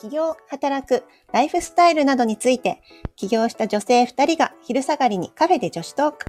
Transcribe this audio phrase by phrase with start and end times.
[0.00, 2.80] 起業、働く、ライフスタイルなどについて、
[3.16, 6.26] 起業した女性2人が昼下がりにカフェで女子トーク。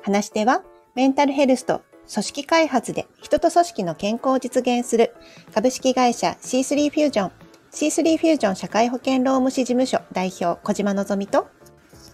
[0.00, 0.62] 話し手は、
[0.94, 5.14] メンタルヘルスと組織開発で人と組織の健康を実現する
[5.52, 7.32] 株式会社 C3 フュージョン、
[7.72, 11.46] C3 フュージョン社会保険労務士事務所代表小島のぞみと、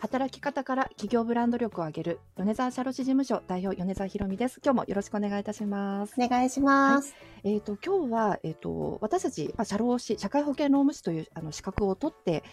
[0.07, 7.16] 働き方から企業ブランド力を上げる米沢社労士事務所代表米沢ひろみです今日もよろしくお願いいたしますお願いします。
[7.42, 12.45] えっ、と今日はえっ、と私たちまあ社労士社会保険労務士というあの資格を取って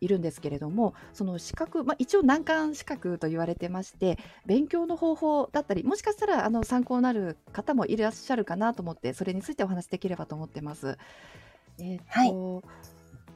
[0.00, 10.96] いるんですけれどもその資格、まあ、一応難関資格と言われてまして勉強の方法だったりもしかしたらあの参考になる方もいらっしゃるかなと思ってそれについてお話しできればと思ってます。
[11.80, 12.62] えっ、と、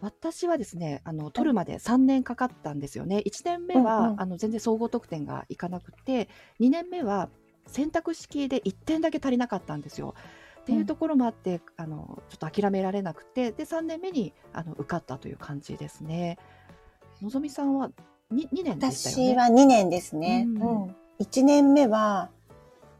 [0.04, 3.22] 私はですねあの取るまで3年かかったんですよね。
[3.24, 6.28] 1年目は、うんうんあの全然総合得点がいかなくて
[6.60, 7.28] 2年目は
[7.66, 10.14] 選択式で1点だけ足りなかったんですよ。
[10.60, 16.38] っていうところもあって、あのちょっと諦められなくてで3年目にあの受かったという感じですね。
[17.22, 17.90] のぞみさんは
[18.32, 19.34] 2, 2年でしたよね？
[19.34, 20.46] 私は2年ですね。
[20.46, 22.30] うんうん1年目は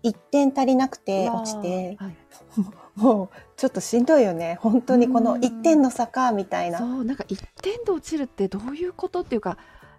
[0.05, 2.17] 1点足りなくて落ちて、はい
[2.95, 4.57] もうちょっとしんどいよね。
[4.61, 6.79] 本当にこのうん1点の差かみたいな。
[6.79, 9.59] そうなんか1点で落ちるってどういうことっていうか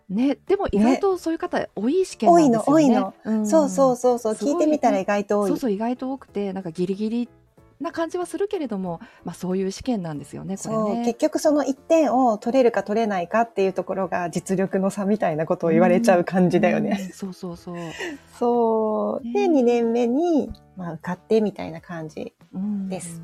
[0.09, 2.63] ねでも意外とそういう方多い試験なんですよね。
[2.65, 5.49] 多いの多いのんそうそうそうそう、聞いてみたら意外と多い。
[5.49, 7.29] そうそう意外と多くてなんかギリギリ
[7.79, 11.05] な感じはするけれども、まあ、そういう試験なんですよねこれね。
[11.05, 16.97] 結局その1点を取れるか取れないかっていうところが実力の差みたいなことを言われちゃう感じだよね。
[17.01, 17.75] うんそうそうそう。
[18.37, 19.33] そう。
[19.33, 22.33] で、ね2年目に、まあ、受かってみたいな感じ。
[22.53, 23.21] うんです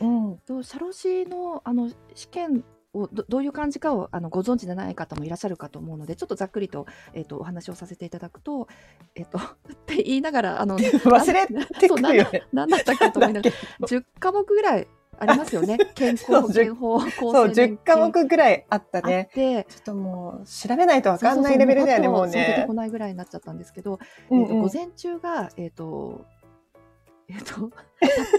[0.00, 0.38] うん。
[0.38, 2.64] と社労士のあの試験
[2.94, 8.68] をどどういう感じかをあのご存知でない方もいらっしゃるかと思うのでちょっとざっくりと,、えっとお話をさせていただくと、
[9.14, 9.38] えっと
[9.72, 12.42] って言いながらあの 忘れてくるよね。
[12.52, 19.30] 何だったっけと思いながら10科目ぐらいありますよね健康保険法厚そう、10生年科金目ぐらいあったね。
[19.32, 22.74] てちょっともう、調べないとわかんないレベルだよね、もうそうそうそう出てねこ。
[22.74, 26.24] ないぐらいになっちゃったんですけど、うんえーとうん午前中がえっ、と
[27.28, 27.70] えっ、と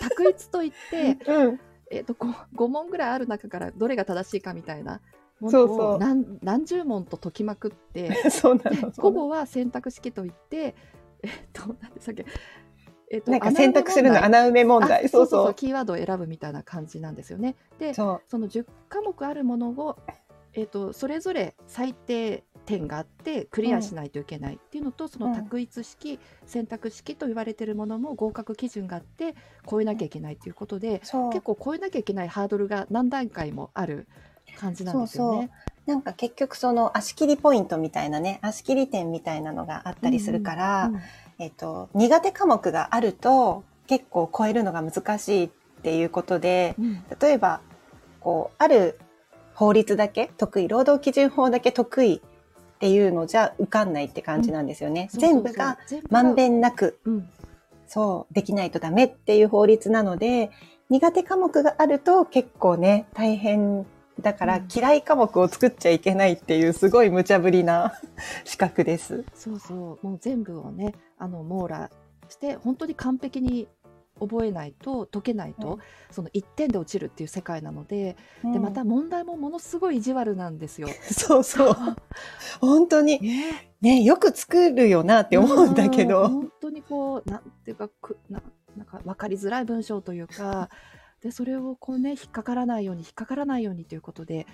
[0.02, 1.59] た択一といって、うん。
[1.98, 5.02] えっと 5, 5 問ぐらいある中からどれが正しいかみたいな
[5.40, 8.92] ものそうそうを何何十問と解きまくって そうなでの。
[8.92, 10.76] 午後は選択式といって
[11.24, 12.26] えっ、と何でしたっけ？
[13.09, 15.06] えっ、となんか選択するの穴穴埋め問題。
[15.06, 15.53] あそうそう。
[15.53, 17.56] キーワードを選ぶみたいな感じなんですよね。
[17.78, 18.22] でそう。
[18.28, 19.98] その10科目あるものを、
[20.53, 29.36] えー、とそれぞれ最低点があってクリアしないといけないっていうのと、その択一式、選択式と言われているものも合格基準があって
[29.69, 31.30] 超えなきゃいけないということで、そう。
[31.30, 34.08] 結構超えなきゃいけないハードルが何段階もある
[34.58, 35.52] 感じなんですよね。
[35.86, 41.02] なんか結局その足切りポイントみたいなね、足切り点みたいなのがあったりするから、うん
[41.40, 45.50] えっと、苦手科目があると結構超えるのが難しいっ
[45.81, 47.59] ていうことで、うん例えば、
[48.22, 48.97] こう、ある
[49.53, 50.31] 法律だけ？
[50.38, 55.09] 得意、労働基準法だけ得意っていうのじゃ受かんないって感じなんですよね。
[55.12, 55.78] 全部が
[56.09, 57.30] まんべんなく、うん。
[57.88, 60.52] そう、できないとダメっていう法律なので、
[60.90, 63.86] 苦手科目があると結構ね、大変
[64.22, 64.68] だからうん。
[64.74, 67.94] 嫌い科目を作っちゃいけないっていうすごい無茶ぶりな
[68.44, 69.24] 資格です。
[69.34, 70.06] そうそう。
[70.08, 71.90] もう全部をねあの網羅
[72.30, 73.68] して本当に完璧に
[74.28, 75.79] 覚えないと解けないと、うん
[76.11, 80.88] その1点で落ちるっていう世界なので、でうんまた問題もものすごい意地悪なんですよ。
[81.09, 81.75] そうそう。
[82.61, 86.29] 本当に、ね、ね、よく作るよなって思うんだけうど。
[86.29, 88.44] 本当にこうなんていうかくな
[88.78, 90.69] なんか分かりづらい文章というか
[91.23, 94.45] でそれをこうね引っかからないように引っかからないようにということで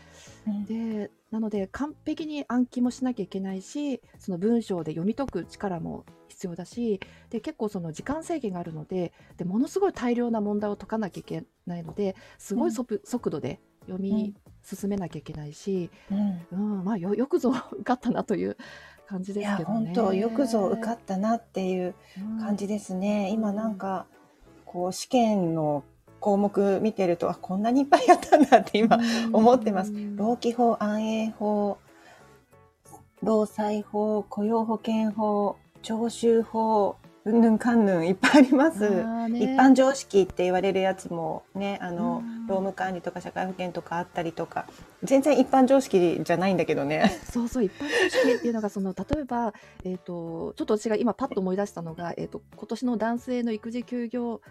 [0.68, 7.00] でなので完璧に暗記もしなきゃいけないしその文章で読み解く力も必要だし
[7.32, 16.42] で結構その時間制限があるのででものすごい大量な問題を解かなきゃいけないのですごい速,、速度で読み進めなきゃいけないし、うん。
[16.52, 18.58] うんまあ、よよくぞ受かったなという
[19.08, 19.94] 感じですけどね。
[19.94, 21.96] 本当よくぞ受かったなっていう
[22.40, 23.28] 感じですね。
[23.30, 24.06] うん今なんか、
[24.66, 25.84] こう、試験の
[26.20, 31.78] 項目見てると、あ、こんなにいっぱいやったんだって今、うん思ってますうん労基法、安永法、
[33.24, 38.90] 労災法、雇用保険法、徴収法、うんぬんかんぬんいっぱいあります。
[38.90, 38.98] ね
[39.40, 44.66] 一般常識って言われるやつもね、あの、うん労務管理とか社会保険とかあったりとか、
[45.04, 47.20] 全然一般常識じゃないんだけどね。
[47.32, 54.42] そうそう一般常識っていうのがその例えば、えー、とちょっと私が今パッと思い出したのが、えー、と今年の男性の育児休業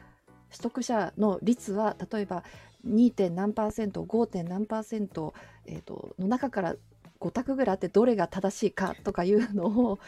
[0.50, 2.44] 取得者の率は例えば
[2.86, 3.12] 2.
[3.12, 4.26] 点何パーセント 5.
[4.26, 5.34] 点何パーセント、
[5.66, 6.76] えー、との中から
[7.20, 9.98] 5択ぐらいあってどれが正しいかとかいうのを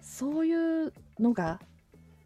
[0.00, 1.60] そういうのが、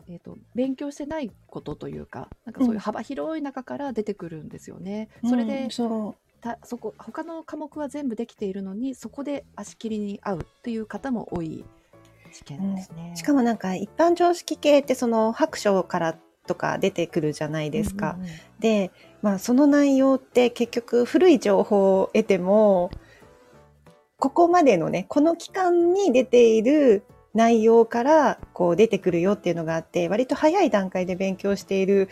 [0.08, 5.08] えー、と勉強してないことというかなんかそういう幅広い中から出てくるんですよね。
[5.28, 11.64] それで、うんそたそこ他の科目は全部できているのにそこで足切りに合うっていう方も多い
[12.32, 13.12] 試験ですね。
[13.14, 18.16] しかもなんか一般常識系ってその白書からとか出てくるじゃないですか。
[18.18, 18.92] うんうんうんで、
[19.22, 22.90] まあ、その内容って結局古い情報を得ても
[24.18, 27.02] ここまでのねこの期間に出ている
[27.34, 32.08] 内容からこう出てくるよっていうのがあって割と早い段階で勉強している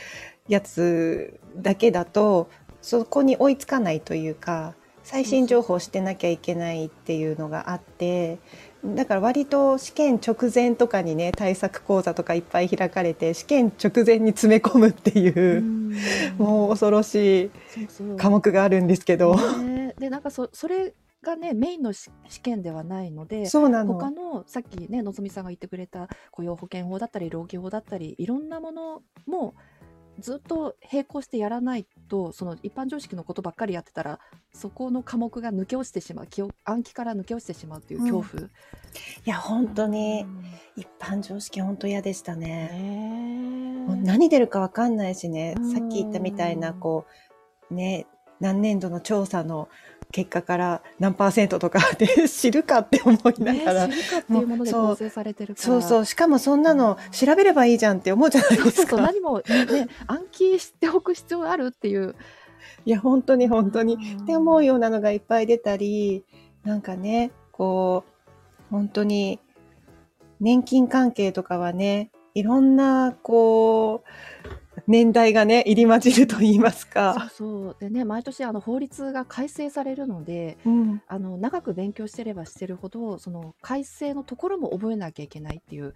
[0.48, 2.50] やつだけだと
[2.82, 4.74] そこに追いつかないというか
[5.04, 8.38] 最新情報をしてなきゃいけないっていうのがあって
[8.84, 15.60] だから割と試験直前とかにね対策講座とかいっぱい開かれて試験直前に詰め込むっていうう。
[15.60, 15.96] ん
[16.38, 17.50] もう恐ろしい
[18.16, 19.36] 科目があるんですけど。
[19.58, 23.94] ねでなんかそそれがねメインのし試験ではないのでそうなの。
[23.94, 29.54] 他のさっきねのぞみさんが言ってくれた雇用保険法だったり労基法だったりいろんなものも
[30.20, 34.20] ずっと並行してやらないとその一般常識のことばっかりやってたら
[34.52, 36.28] そこの科目が抜け落ちてしまう
[36.64, 38.50] 暗記から抜け落ちてしまうっていう恐怖、い
[39.24, 40.44] や本当にうん
[40.76, 42.70] 一般常識本当嫌でしたね。
[42.72, 45.54] ねもう何出るかわかんないしね。
[45.58, 47.04] うんさっき言ったみたいなこ
[47.70, 48.06] うね
[48.40, 49.68] 何年度の調査の
[50.12, 55.64] 結果から何パーセントとかで 知るかって思いなねがら、知るかっていうもので構成されてるから。
[55.64, 58.90] そうそうしかもそんなの調べればいいじゃんって思うじゃないそうそうですか。
[58.90, 62.14] そう何もね暗記しておく必要あるっていう。
[62.84, 63.94] いや本当に本当に。
[63.94, 66.24] っって思うようなのがいっぱい出たり
[66.64, 68.10] なんかねこう
[68.70, 69.38] 本当に
[70.40, 74.48] 年金関係とかはねいろんなこう
[74.90, 77.30] 年代がね入り混じると言いますか。
[77.32, 85.94] そうでね毎年あの法律が改正されるのでうんあの長く勉強してればしてるほどその改正のところも覚えなきゃいけないっていう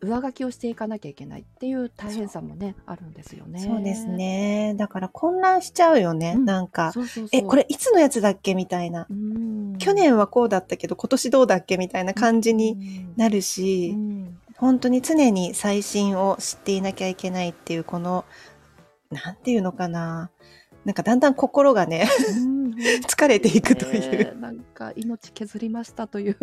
[0.00, 3.60] 上書きをしていかなきゃいけないっていう大変さもねあるんですよね。
[3.60, 4.06] そうです。
[4.06, 4.74] ね。
[4.76, 6.34] だから混乱しちゃうよね。
[6.36, 6.92] うんなんか、
[7.30, 9.06] え、これいつのやつだっけみたいな。
[9.08, 18.24] うん去年はこうだったけど今年どうだっけみたいな感じにになるし、うん本当に常に最新を知っていなきゃいけないっていうこの、
[19.10, 20.30] なんていうのかな。
[20.84, 22.62] なんかだんだん心がね、うん
[23.06, 26.36] 疲れていくというねなんか命削りましたという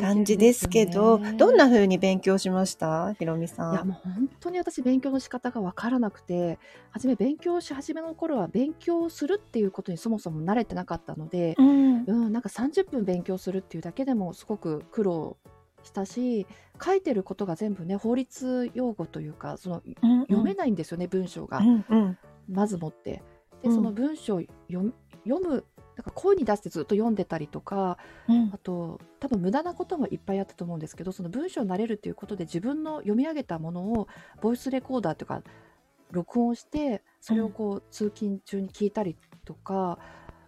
[0.00, 3.12] 感じですけど、ねどんな風に勉強しました？
[3.14, 3.74] ひろみさん。
[3.74, 6.60] いやもう本当に私勉強の仕方が分からなくて
[6.90, 12.04] 初め勉強し始めの頃は勉強するっていうことにそもそも慣れてなかったので、うん。
[12.06, 15.36] うん、なんか30分勉強するっていうだけでもすごく苦労
[15.82, 16.46] したし
[16.82, 19.82] 書いてることが全部ね法律用語というかその
[20.28, 20.54] 読めい。
[20.54, 22.18] ないんですよね、文章が、うんうん。
[22.48, 23.22] まずもって。
[23.62, 24.92] でうんその文章を読
[25.24, 25.64] 読む
[25.96, 27.98] なんか声に出してずっと読んでたりとか
[28.28, 34.08] うんあと多分無駄なこともいっぱいあったと思うんですけどその文章になれるっていうことで自分の読み上げたものを
[34.40, 35.42] ボイスレコーダーというか
[36.10, 39.98] 録音してそれをこう通勤中に聞いたりとか、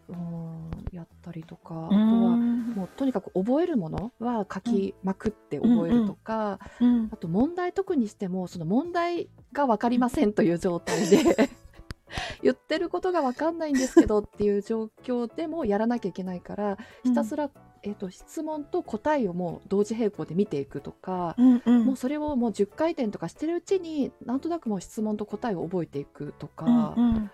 [0.09, 7.09] うん、やったりとかあとはもうとにかく覚えるものは書きまくって覚えるとか、うん。
[7.13, 11.51] あと問題解くにしてもその問題が分かりませんという状態で
[12.43, 17.51] 言ってることが分かんないんですけどっていう状況でもやらなきゃいけないからひたすら、
[17.83, 21.85] えー、と質問と答えをもう同時並行で見ていくとか、うんうん。
[21.87, 27.31] もうそれをもう10回転とかしてるうちになんとなくもう質問と答えを覚えていくとか、うんうん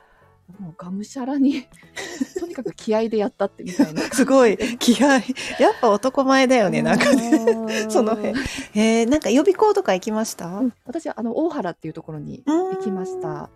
[0.58, 1.66] もうがむしゃらに
[2.38, 4.02] とにかく気合でやったってみたいな。
[4.12, 4.56] すごい。
[4.78, 5.18] 気合。
[5.18, 5.24] い
[5.58, 7.44] やっぱ男前だよねなんかね。
[7.44, 8.34] ね その辺。
[8.74, 13.50] えー、なんか予備校とか行きました、うん、私はあの大原っていうところに行きました。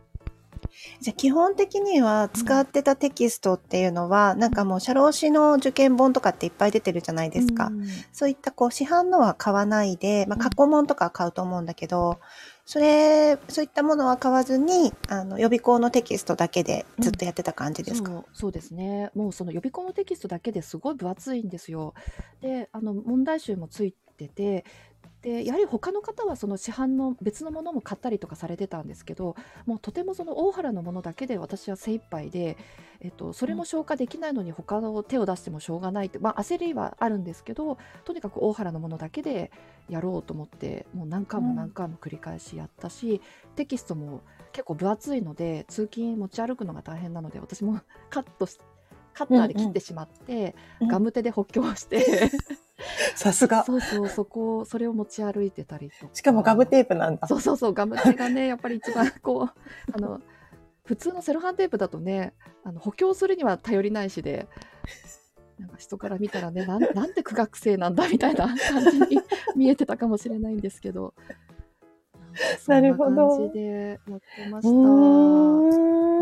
[1.01, 7.87] じゃあ基本的には使ってたテキストっていうのは、なんかもう社労士の受験本とかっていっぱい出てるじゃないですか、うん。
[8.13, 10.43] そういったこう市販のは買わないで、まあ、うん。
[10.43, 12.19] 過去問とかは買うと思うんだけど、
[12.67, 21.95] それそういったものは買わずにあの予備校のテキストだけでずっとやってた感じですか、そうそうですねもうその予備校のテキストだけですごい分厚いんですよ。
[22.41, 24.65] であの問題集もついてて
[25.25, 32.59] でやはり他の方はその市販の別のものも買ったりとかされてたんですけどもうとてもその大原のものだけで私は精一杯で、
[33.01, 39.51] えっと、それも消化できないのに他の手を出してもしょうがないって、まあ、焦りはあるんですけどとにかく大原のものだけで
[39.89, 43.23] やろうと思ってもう何回も何回も繰り返しやったし、
[43.57, 44.21] テキストも
[44.53, 48.59] 結構分厚いので通勤持ち歩くのが大変なので私もカットし
[49.15, 50.89] カッターで切ってしまって、うん。
[50.89, 52.31] ガム手で補強して、
[53.15, 53.65] さすが。
[53.65, 56.15] そうそうそこをそれを持ち歩いてたりとか。
[56.15, 57.27] しかもガムテープなんだ。
[57.27, 60.21] そうそうそうガム手がね やっぱり一番こうあの
[60.85, 64.49] 普通のセロハンテープだとねあの補強するには頼りないしで
[65.59, 69.23] なんか人から見たらねなんなんて苦学生なんだみたいな感じに
[69.57, 71.15] 見えてたかもしれないんですけど
[72.67, 73.29] なるほど。
[73.39, 74.71] 感じでやってました。
[74.71, 75.71] 本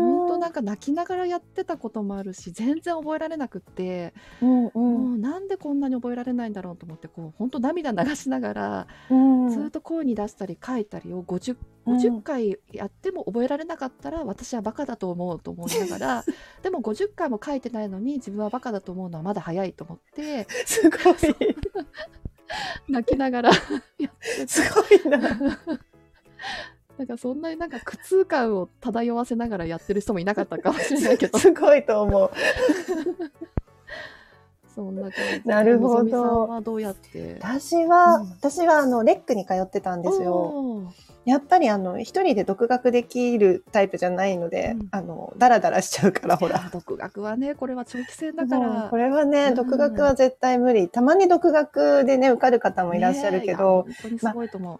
[0.03, 9.49] 本当なんか泣きながらやってたこともあるし全然覚えられなくって、うんうもんうなんでこんなに覚えられないんだろうと思ってこう本当涙流しながら、うん。
[9.49, 11.97] ずっと声に出したり書いたりを 50, うん。
[11.97, 16.23] 50回やっても覚えられなかったら私はバカだと思うと思いながら
[16.61, 21.13] でも50回も書いてないのに自分はバカだと思うのはまだ早いと思ってすごい。
[22.87, 23.51] 泣きながら
[24.47, 25.59] すごいな
[26.97, 31.37] なんかそんなになんか苦痛感を漂わせながらやってる人もいなかったかもしれないけど。
[31.39, 32.31] すごいと思う。
[34.75, 35.11] そんな感
[35.43, 36.47] じなるほど。
[36.47, 37.37] はどうやって？
[37.41, 38.29] 私は、うん。
[38.31, 40.91] 私はあのレックに通ってたんですよ。
[41.25, 44.87] やっぱりあの一人で独学できるタイプじゃないので、うん。
[44.91, 46.69] あのダラダラしちゃうからほら。
[46.71, 49.55] 独学はねこれは長期戦だかもらうこれはね、うん。
[49.55, 50.89] 独学は絶対無理。
[50.89, 54.79] たまに独学でね受かる方もいらっしゃるけど、ね本当にすごいと思う、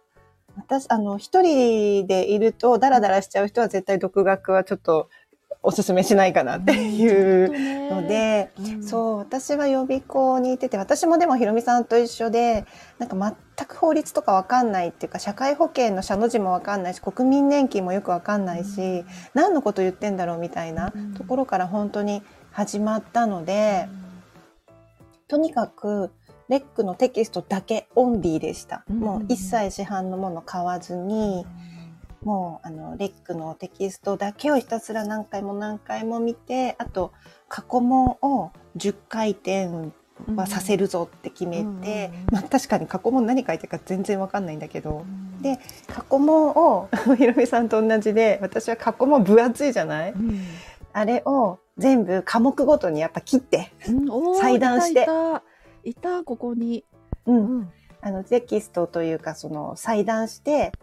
[0.55, 5.09] 私あの一人でいるとダラダラしちゃう人は絶対独学はちょっと
[5.65, 8.83] おすすめしないかなっていうので、うん。
[8.83, 12.65] そう私は予備校にいてて私もでもひろみさんと一緒で
[12.99, 13.15] なんか
[13.57, 21.13] 全く法律とかわかんないっていうか社会保険の社の字もわかんないし国民年金もよくわかんないし、何のこと言ってんだろうみたいなうん。
[21.13, 23.87] ところから本当に始まったので、
[25.29, 26.11] とにかく
[26.49, 31.45] レックのテキストだけオンリーでした、うんもう一切市販のもの買わずに、
[32.21, 37.11] もうあのレックのテキストだけをひたすら何回も何回も見てあと
[37.49, 39.69] 過去問を10回転
[40.35, 41.85] はさせるぞって決めて、うんうんうん。
[42.31, 50.11] まあ、確かに過去問何書いてるか全然わかんないんだけど、うんで過去問をひろみさんと同じで私は過去問分厚いじゃない？
[50.13, 50.39] うん。
[50.93, 54.39] あれを全部科目ごとにやっぱ切って、うん。
[54.39, 55.05] 裁断して
[55.83, 56.83] いたここに、
[57.25, 57.59] うん。
[57.59, 57.71] うん。
[58.05, 60.73] あのテキストというかその裁断して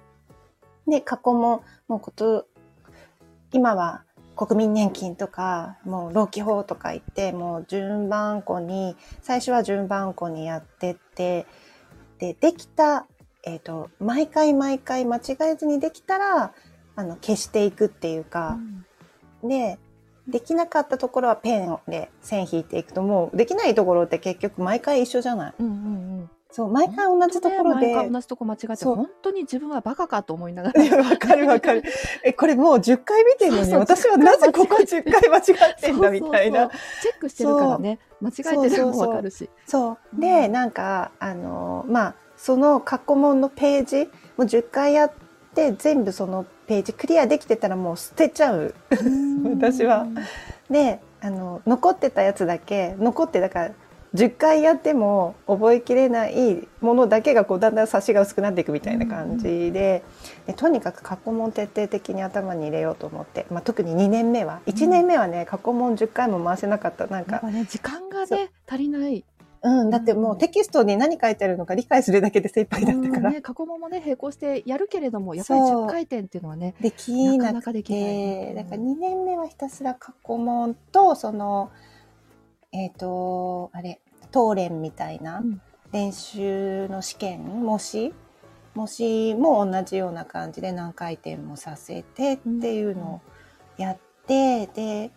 [0.88, 2.46] で過去問もうこと
[3.52, 4.04] 今は
[4.36, 11.46] 国民年金とかもう労基法とか言ってもう順番こに最初は順番こにやってって
[12.18, 13.06] でできた、
[13.44, 16.54] えっと毎回毎回間違えずにできたら
[16.96, 18.58] あの消していくっていうか、
[19.44, 19.78] で
[20.30, 25.54] できなかったところはペンで線引いていくともうできないところって結局毎回一緒じゃない。
[25.58, 25.76] うんうんう
[26.22, 26.30] ん。
[26.52, 27.86] そう毎回同じところで。
[27.86, 30.82] 毎回同じとこ間違って本当に自分はバカかと思いながら。
[30.98, 31.84] わかるわかる。
[32.24, 36.68] え、これもう10回見てるのに、私はなぜここ10回間違ってんだみたいな。
[36.68, 38.00] チェックしてるからね。
[38.20, 39.48] 間違えてるのもわかるし。
[39.66, 39.98] そう。
[40.14, 45.12] うんで、なんか、あの、まあ、その過去問のページ、もう10回やっ
[45.54, 48.74] て、全部そのページクリアできてたらもう捨てちゃう。
[49.44, 50.06] 私は。
[50.70, 53.70] で、あの、残ってたやつだけ、残って、だから、
[54.14, 60.02] 10回やっても覚えきれないものだけがこうだんだん差しが薄くなっていくみたいな感じで,、
[60.46, 64.60] でとにかく過去問徹底的に頭に入れようと思って、まあ、特に2年目は。
[64.66, 67.06] 1年目はね過去問10回も回せなかった。
[67.06, 69.24] なんかね時間がね足りない
[69.62, 75.86] うん、だってもうテキストに何書いてあるのか理解するだけで精一杯だったから、うんね過去問もね並行してやるけれどもやっぱりそう。
[75.86, 78.00] 10回転っていうのはねできなかなかできない。
[78.00, 81.70] てだから2年目はひたすら過去問とその
[82.72, 84.00] えっ、とあれ
[84.30, 85.60] 当連みたいなうん。
[85.92, 88.14] 練習の試験模試？
[88.74, 93.20] 模試も同じような感じで何回転もさせてっていうのを
[93.76, 95.10] やって、で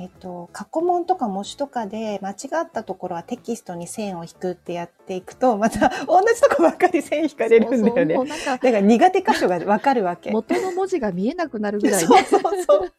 [0.00, 8.14] えっと、過去問とか模試とかで間違ったところはテキストに線を引くってやっていくとまた 同じとこばっかり線引かれるんだよね。
[8.14, 10.30] そうそ なんか苦手箇所がわかるわけ。
[10.32, 12.92] 元の文字が見えなくなるぐらいそうねそうそう。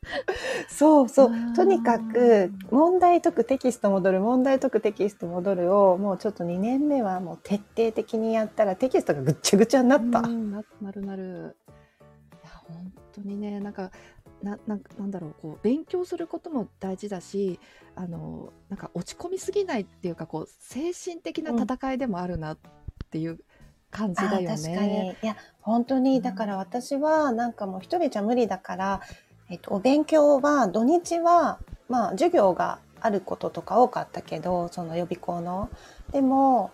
[0.70, 1.55] そうそう。
[1.55, 10.20] とにかく問題解くテキスト戻る問題解くテキスト戻るをもうちょっと2年目はもう徹底的にやったらテキストがぐっちゃぐちゃになった。
[10.20, 11.55] うんななるなる
[12.43, 13.89] いや本当にねなんか
[14.43, 17.60] ななんなんだろうこう勉強することも大事だし
[17.95, 22.57] あのなんか落ち込みすぎないっていうかこう精神的な戦いでもあるなっ
[23.12, 23.39] ていう
[23.91, 24.88] 感じだよあー確かね。
[24.88, 25.10] に。
[25.21, 29.01] いや、本当に、だから私はなんかもう一人じゃ無理だから、
[29.50, 35.69] えっと、お勉強は土日は、まあ授業があることとか多かったけど、その予備校の。
[36.12, 36.71] でも、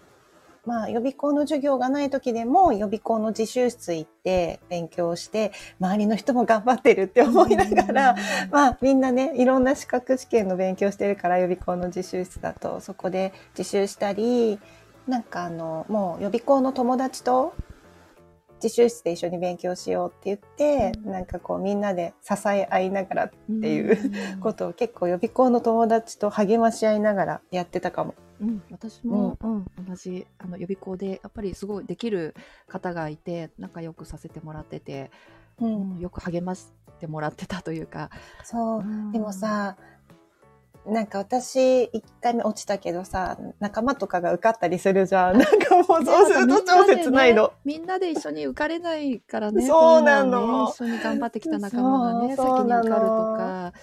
[0.67, 8.15] まあ予備校の授業がない時でも予備校の自習室行って勉強して、周りの人も頑張ってるって思いながら、
[8.51, 12.81] まあみんなねいろんな資格試験の勉強してるから予備校の自習室だと。
[12.81, 14.59] そこで自習したり
[15.07, 17.53] なんかあのもう予備校の友達と
[18.61, 21.11] 自習室で一緒に勉強しようって言って、うん。
[21.13, 23.29] なんかこうみんなで支え合いながらっ
[23.61, 28.15] ていうことを結構予備校の友達と励まし合いながらやってたかも。
[28.39, 32.35] うん、私も、うん同じあの予備校でやっぱりすごいできる
[32.67, 35.11] 方がいて仲良くさせてもらってて、
[35.59, 38.09] ううんん、よく励ましてもらってたというか、
[38.43, 38.79] そう。
[38.79, 39.11] うん。
[39.11, 39.75] でもさ、
[40.87, 45.37] なんか私、一回目落ちたけどさ、仲間とかが受かったりするじゃん。
[45.37, 47.51] なんかもうそうすると超切ないの。
[47.65, 50.65] みんなで一緒に受かれないからねそうなの。
[50.65, 53.73] ね一緒に頑張ってきた仲間がね先に受かるとか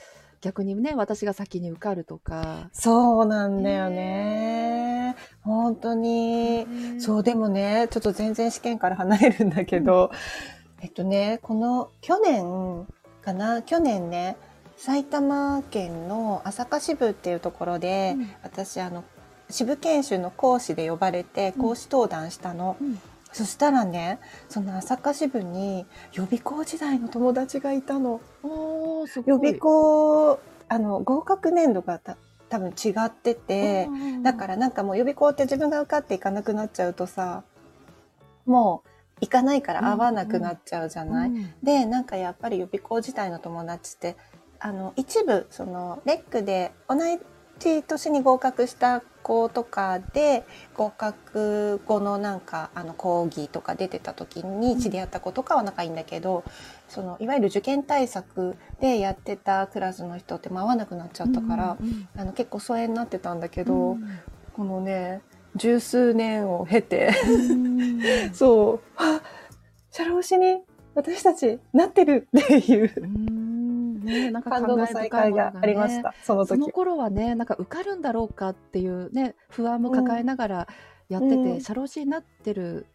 [0.45, 2.69] 逆にね私が先に受かるとか。
[2.75, 5.17] そうなんだよね。
[5.43, 6.67] 本当に。
[6.99, 10.11] そう、でもね、ちょっと全然試験から離れるんだけど、
[10.83, 12.87] えっとね、この去年
[13.23, 14.37] かな、去年ね、
[14.77, 19.03] 埼玉県の朝霞支部っていうところで、うん私、あの、
[19.49, 22.77] 支部研修の講師で呼ばれてうん講師登壇したの。
[22.79, 23.01] うん
[23.35, 28.21] そしたらね、その朝霞支部に予備校時代の友達がいたの。
[29.27, 30.39] 予備校、
[30.69, 32.17] あの、合格年度がた
[32.49, 33.89] 多分違ってて、
[34.23, 37.43] だからなんかもう予備校って自分が受かっていかなくなっちゃうとさ、
[38.47, 38.89] もう
[39.23, 41.55] 行かないから会わなくなっちゃうじゃない、うん。
[41.61, 44.17] で、なんかやっぱり予備校自体の友達って、
[44.61, 46.97] あの、一部、その、レックで同
[47.59, 50.45] じ年に合格した子とかで、
[50.75, 56.45] 合格後のなんか、あの、講義とか出てた時に知り合った子とかは仲いいんだけど、
[56.89, 64.21] その、いわゆる受験対策でやってたクラスの人って会わなくなっちゃったから、うんあの、結構疎遠になってたんだけうど、ん。
[64.53, 65.23] このね、
[65.57, 68.03] 十数年を経て、うん。
[68.35, 69.23] そう、あ、
[69.91, 70.63] 社労士に
[70.95, 72.93] 私たちなってるっていう。
[72.99, 73.54] うん
[74.05, 76.49] ねなんか感動の再会がありましねた、その時。
[76.49, 80.69] その頃はねなんか受かるんだろうかっていうね不安も抱えながら
[81.09, 82.87] やってて、うん社労士になってる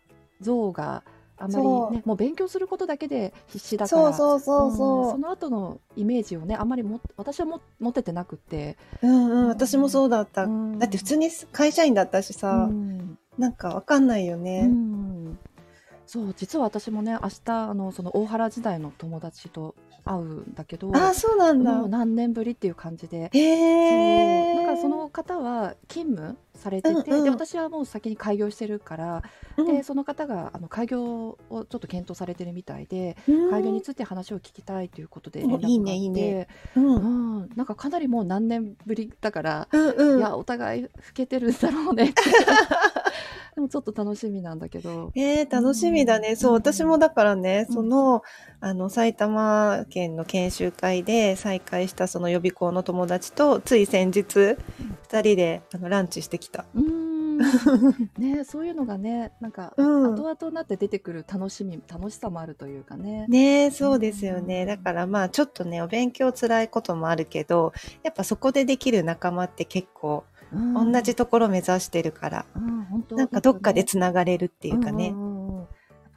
[0.41, 1.03] 像が
[1.37, 1.65] あまり
[1.97, 5.07] ねもう勉強することだけで必死だからそうそうそうそう。
[5.07, 10.43] んその後のイメージをねあまりも私はも持ててなくて、うんうん、私もそうだった。
[10.43, 14.63] うんだって普通に会社員だったしさ、うんなんかわかんないようね。
[14.67, 15.39] ん
[16.09, 21.87] そう実は私もね明日あのその大原時代の友達と会うんだけどああ、そうなんだもう。
[21.87, 24.55] 何年ぶりっていう感じでへえ。
[24.55, 29.23] なんかその方は勤務されてて、うんうんで私はもう先に開業してるから、
[29.57, 36.79] うん、でその方があの開業をちょっと検討されてるみたいで、うん開業について話を聞きたいということでお連絡があっていいねいいねう。
[36.79, 40.19] うんん、なんかかなりもう何年ぶりだから、うんうん。
[40.19, 42.13] いやお互い老けてるんだろうね
[43.59, 45.11] でもちょっと楽しみなんだけど。
[45.15, 46.37] えー、楽しみだね。
[46.37, 48.23] そう、うん私もだからね、うんその、
[48.61, 54.57] あの、埼玉県の研修会で再会したその予備校の友達と、つい先日、
[55.03, 56.65] 二人であのランチしてきた。
[56.73, 57.19] うーん
[58.17, 63.25] ね、そういうのがねなんか、うん後々になって出てくる楽しみ楽しさもあるというかね。
[63.29, 64.61] ねえ、そうですよね。
[64.61, 70.91] うんだからまあちょっとね、お勉強辛いこともあるけど、やっぱそこでできる仲間って結構うん。
[70.91, 73.85] 同じところ目指してるから、うん、なんかどっかでね。
[73.85, 75.09] つながれるっていうかね。
[75.09, 75.39] うんうん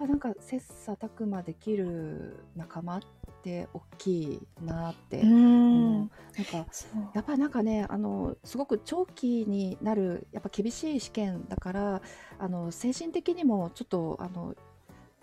[0.02, 3.00] やっぱなんか切磋琢磨できる仲間っ
[3.42, 5.22] て大きいなって。
[5.22, 6.08] なん
[6.50, 6.66] か
[7.14, 12.02] やっぱりなんかねあのすごく長期になるやっぱ厳しい試験だから
[12.38, 14.54] あの精神的にもちょっとあの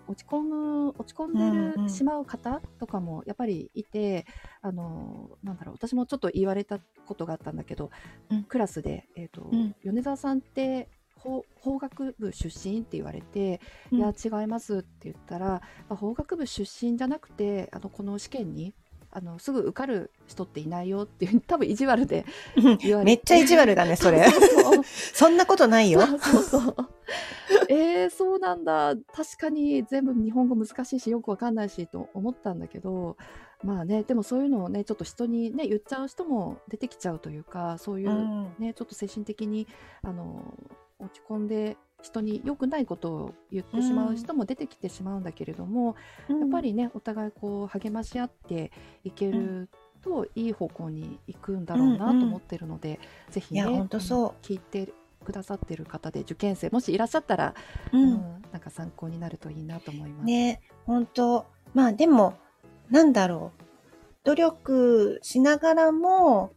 [0.10, 1.90] 落ち込む落ち込んでる、うんうん。
[1.90, 4.26] しまう方とかもやっぱりいて
[4.62, 7.92] あのなんだろう私もちょっと言われたことがあったんだけど、
[8.32, 8.44] うん。
[8.44, 9.76] クラスで、えーとうん。
[9.84, 14.00] 米沢さんって法法学部出身って言われて、うん。
[14.00, 18.74] いや違いますって言ったら、まあ法学部出身じゃなくてあのこの試験に
[19.12, 23.04] あのすぐ受かる人っていないよっていう多分意地悪で言われて。
[23.06, 24.26] めっちゃ意地悪だね、それ。
[25.14, 26.02] そんなことないよ。
[26.20, 26.76] そうそう。
[27.68, 28.96] えー、そうなんだ。
[29.12, 33.18] 確かに全部日本語難しいしよくわかんないしと思ったんだけど
[33.64, 38.54] まあねでもそういうのをねちょっと人にね言っちゃう人も出てきちゃうというかそういう、うん。
[38.60, 39.68] ねちょっと精神的に
[40.04, 40.54] あの
[41.00, 45.96] 落ち込んで人に良くないことを言ってしまう人も出てきてしまうんだけれども、
[46.30, 48.72] やっぱりねお互いこう励まし合って
[49.04, 49.70] いける
[50.02, 57.54] といい方向に行くんだろうなと思ってるので、ぜひねいやほんとそうあの聞いてくださってる方で受験生もしいらっしゃったら、
[57.92, 58.42] ううんん。
[58.52, 60.26] なんか参考になるといいなと思います。
[60.26, 62.34] ね、本当まあでも、
[62.90, 63.64] なんだろう。
[64.24, 66.54] 努力しながらも、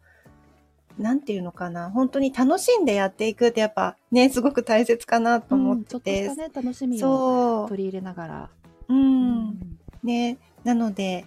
[0.98, 1.90] なんていうのかな。
[1.90, 6.26] 本当に楽しんでやっていくってやっぱね、すごく大切かなと思ってて。
[6.26, 8.50] っとしたね楽しみをそ取り入れながら、
[8.88, 8.94] う。
[8.94, 8.96] う。
[8.96, 10.38] うんね。
[10.64, 11.26] なので、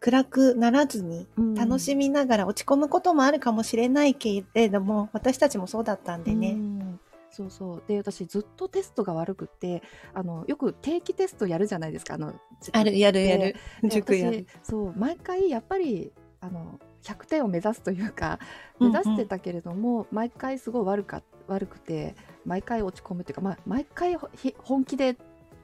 [0.00, 6.52] 暗くならずに、うん楽しみながら落ち込むこともあるかもしれないけれども、私たちもそうだったんでうね。
[6.52, 7.00] ん
[7.36, 9.82] そうそうで私ずっとテストが悪くって
[10.14, 12.32] あのよく定期テストやるじゃないですかあの
[12.72, 13.56] ある、やるやる。
[13.82, 14.46] で塾やる。
[14.64, 18.38] 私そう毎回やっぱりあの100点を目指すというか
[18.80, 18.92] うんうん。
[18.92, 22.14] 目指してたけれども、毎回すごい悪か悪くて
[22.44, 24.16] 毎回落ち込むっていうか、まあ、毎回
[24.58, 25.16] 本気で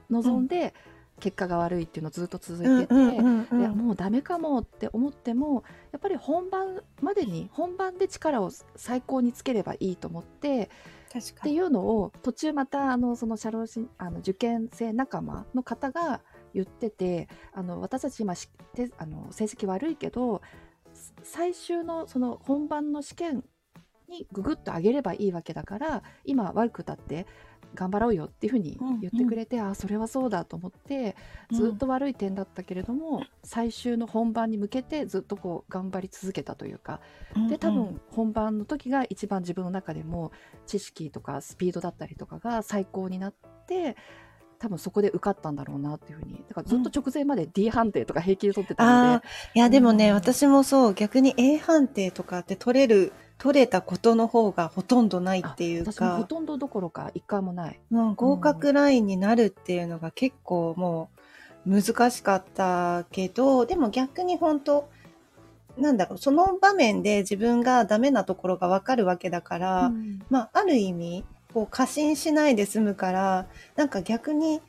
[0.09, 0.73] 臨んで、
[1.19, 10.69] 結果が悪いっていうのずっと続いてて、でもうダメかもって思ってもやっぱり本番までに本番で力を最高につければいいと思って
[11.17, 16.21] っていうのを途中またあのその社労士あの受験生仲間の方が
[16.53, 18.33] 言っててあの私たち今
[18.97, 20.41] あの成績悪いけど
[21.23, 23.43] 最終のその本番の試験
[24.09, 27.25] にググッと上げればいいわけだから今悪くたって
[27.75, 31.15] 頑張ろうよっていうふうに言ってくれて、うんうん、あそれはそうだと思って
[31.51, 36.99] ずっと悪い点だったけれども、うん、最終の本番に向けてずっとこう頑張り続けたというか、
[37.35, 40.31] うんうん、で多分本番の時が一番自分の中でも
[40.67, 43.33] 知識とかスピードだったりとかが最高になっ
[43.67, 43.95] て
[44.63, 46.41] 多分そこで受かったんだろうなっていうふうに。
[46.47, 56.15] だからずっと直前まで D 判定とか平気で取ってたので、いやでもね、うん、私もそう逆に A 判定とかって取れる取れたことの方がほとんどないっていうか。
[56.15, 61.09] ほとんどどころか一回もない、もう合格ラインになるっていうのが結構も
[61.67, 64.89] う難しかったけどでも逆に本当
[65.77, 74.61] なんだろうその場面で自分がダメなところがわかるわけだから、うん、まあある意味こう過信しないで済むからなんか逆に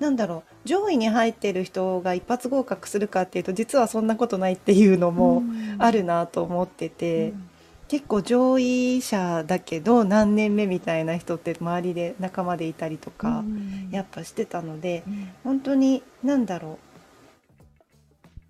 [0.00, 5.42] なんだろう上位に入っている人が一発合格するかっていうと実はそんなことないっていうのも
[5.78, 7.48] あるなと思ってて、うん、
[7.88, 13.44] 結構上位者だけど何年目みたいな人って周りで仲間でいたりとか
[13.90, 16.78] やっぱしてたので、うん、本当に何だろ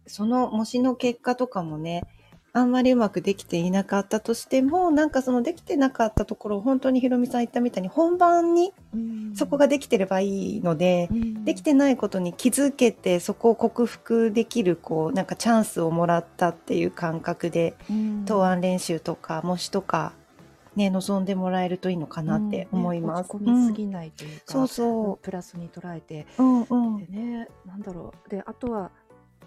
[0.06, 2.04] うその模試の結果とかもね
[2.56, 8.72] あんまりうまくできていなかったとしても、なんかそのできてなかったところを本当にひろみさん言ったみたいに本番に
[9.34, 11.08] そこができてればいいので、
[11.44, 17.74] できてないことに気づけてそこを克服できるこうなんかチャンスをもらったっていう感覚で、
[18.24, 20.12] 答案練習とか模試とか
[20.76, 23.30] ね、望んでもらえるといいのかなって思います。
[23.32, 25.24] うんね、落ち込みすぎないというか、うん、そうそう。
[25.24, 28.90] プラスに捉えて、うんうん、でね、なんだろう、であとは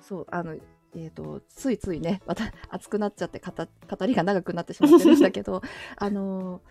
[0.02, 0.56] そうあの
[0.96, 5.62] えーと、ついついねまた 熱くなっちゃって語りが長くなってしまってるんだけど
[5.98, 6.62] あの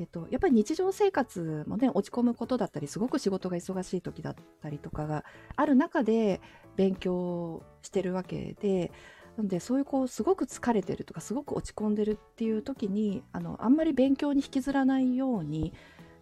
[0.00, 5.24] えーと、やっぱり日常生活もね落ち込むことだったりすごく仕事が忙しい時だったりとかが
[5.56, 6.40] ある中で
[6.76, 8.92] 勉強してるわけで
[9.36, 15.72] なのでそういうこうすごく疲れてるとかすごく落ち込んでるっていう時にあのあんまり勉強に引きずらないように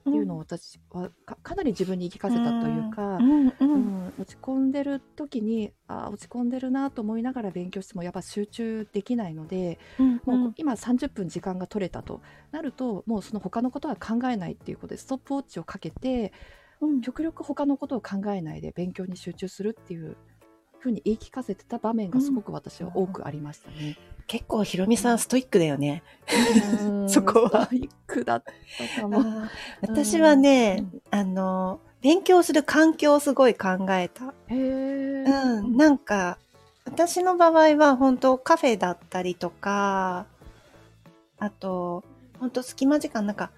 [0.09, 1.11] っていうのを私は
[1.43, 3.53] かなり自分に言い聞かせたというか、うん。
[3.59, 10.21] うん、落ち込んでる時にあ落ち込んでるなと思いながら勉強してもやっぱ集中できないので、うん。
[10.25, 12.21] うん、もう今30分時間が取れたと。
[12.53, 16.33] なるともうその他のことは考えないっていうことでストップウォッチをかけて、
[16.81, 20.17] うん、極力他のことを考えないで勉強に集中するっていう
[20.79, 23.97] ふうに言い聞かせてた場面がすごく私は多くありましたね。
[24.27, 26.03] 結構ひろみさんストイックだよね。
[27.09, 27.67] そこは。
[27.67, 28.45] ストイックだっ
[28.97, 29.23] たかも。
[29.83, 34.35] 私はね、あの、勉強する環境をすごい考えた。
[34.49, 36.39] へうん、なんか、
[36.85, 40.27] 私の場合は本当カフェだったりとか、
[41.39, 42.05] あと、
[42.39, 43.51] 本当隙間時間なんか、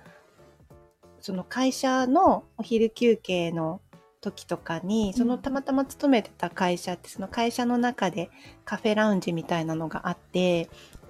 [1.21, 3.81] その会社のお昼休憩の
[4.21, 8.31] 時とかに、そのたまたま勤めてた会社って、その会社の中で
[8.65, 10.69] カフェラウンジみたいなのがあって、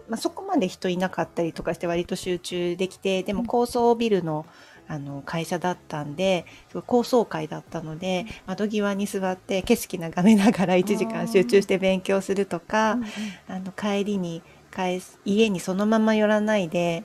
[0.09, 4.47] まあ、そこまで人いなかったりとかして割と集中できて、でも高層ビルの
[4.91, 6.47] あの会社だったんで、
[6.87, 12.99] 高層階だったので、窓際に座って景色眺めながら1時間集中して勉強するとか、
[13.49, 14.43] あの帰りに
[14.75, 17.05] 帰家にそのまま寄らないで、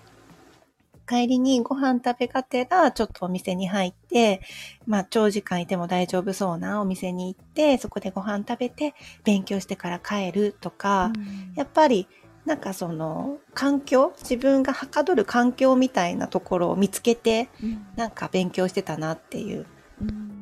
[1.07, 4.41] 帰りにご飯食べがてら、ちょっとお店に入って、
[4.85, 12.07] まあ、長時間いても大丈夫そうなお店に行って、そこでご飯食べて、勉強してから帰るとか、うん、やっぱり、
[12.45, 19.65] なんかその環境自分がはかどる環境みたいなところを見つけて、うん、なんか勉強してたなっていう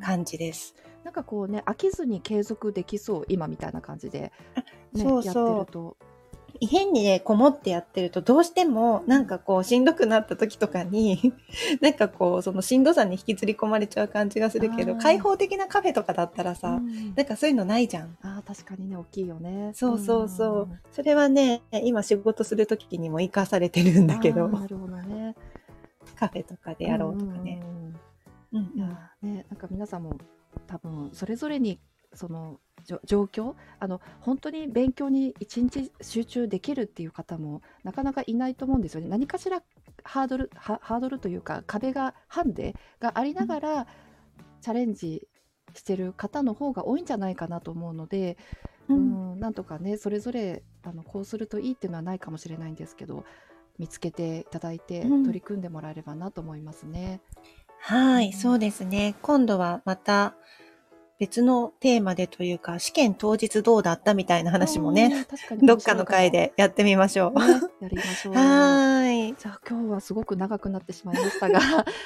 [0.01, 0.75] 感じです。
[0.97, 4.31] うん、なんかこうね飽きずに継続できそう今みたいな感じで、
[4.93, 5.47] ね、そうそう。
[5.47, 5.97] やってると
[6.67, 11.33] 変にね、こもってやってると、どうしても、なんかこう、しんどくなった時とかに
[11.81, 18.15] なんかこう、そのしんどさに引きずり込まれちゃう感じがするけど、開放的なカフェとかだったらさ、うん、なんかそういうのないじゃん。
[18.21, 19.71] ああ、確かにね、大きいよね。
[19.73, 20.61] そうそうそう。
[20.63, 24.47] うん、それはね、今仕事する時にも活かされてるんだけど。
[24.47, 25.35] なるほどね。
[26.15, 27.59] カフェとかでやろうとかね。
[28.53, 30.15] うん、うん、ね、なんか皆さんも
[30.67, 31.79] 多分それぞれに
[32.13, 32.59] その
[33.05, 33.55] 状況？
[33.79, 39.07] あの本当に勉強に一日集中できるっていう方もなかなかいないと思うんですよね。
[39.07, 39.61] 何かしら
[40.03, 43.87] ハードルハードルというか壁がハンデがありながら、
[44.61, 45.27] チャレンジ
[45.73, 48.37] してる方の方が多いんじゃないかなと思うので、
[48.89, 53.23] うん、うんなんとかねそれぞれあのこうするといいっていうのはないかもしれないんですけど
[53.77, 57.21] 見つけていただいて、うん取り組んでもらえればなと思いますね。
[57.79, 59.15] はい、うんそうですね。
[59.21, 60.35] 今度はまた
[61.21, 65.27] 別のテーマでというか、試験当日どうだったみたいな話もね、
[65.61, 67.39] どっかの回でやってみましょう。
[67.39, 67.45] ね、
[67.79, 68.33] やりましょう。
[68.33, 69.35] はーい。
[69.37, 71.59] じゃあ今日はすごく長くなってしまいましたが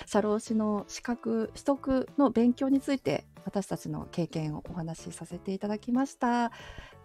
[0.05, 6.51] 社労士の資格取得の勉強について私たちの経験をお話しさせていただきました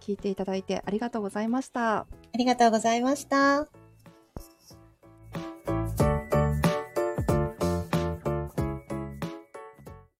[0.00, 3.79] 聞いていただいてありがとうございましたありがとうございました。